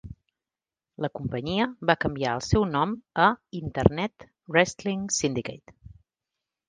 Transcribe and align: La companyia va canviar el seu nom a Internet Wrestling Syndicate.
La 1.05 1.09
companyia 1.17 1.67
va 1.91 1.95
canviar 2.07 2.33
el 2.37 2.41
seu 2.47 2.65
nom 2.71 2.95
a 3.25 3.29
Internet 3.59 4.27
Wrestling 4.55 5.05
Syndicate. 5.21 5.77